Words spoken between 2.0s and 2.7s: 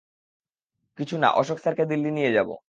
নিয়ে যাব।